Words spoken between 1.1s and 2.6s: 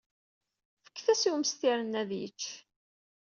i umestir-nni ad yečč.